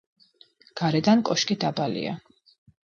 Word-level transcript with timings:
გარედან 0.81 1.23
კოშკი 1.31 1.61
დაბალია. 1.67 2.19